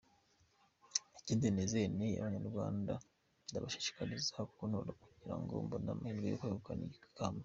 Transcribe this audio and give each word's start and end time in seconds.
Ikindi 1.19 1.45
nizeye 1.53 1.87
ni 1.97 2.09
Abanyarwanda, 2.19 2.93
ndabashishikariza 3.49 4.37
kuntora 4.55 4.91
kugira 5.01 5.35
ngo 5.39 5.53
mbone 5.65 5.87
amahirwe 5.93 6.27
yo 6.31 6.37
kwegukana 6.41 6.83
ikamba. 7.09 7.39